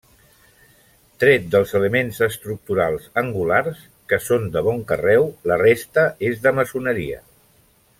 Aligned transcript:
Tret 1.23 1.43
dels 1.55 1.73
elements 1.79 2.21
estructurals 2.29 3.07
angulars, 3.23 3.85
que 4.13 4.21
són 4.31 4.51
de 4.57 4.67
bon 4.71 4.85
carreu, 4.95 5.31
la 5.53 5.63
resta 5.67 6.11
és 6.33 6.47
de 6.49 6.59
maçoneria. 6.63 7.25